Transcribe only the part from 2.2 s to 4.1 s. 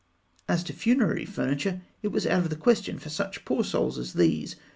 out of the question for such poor souls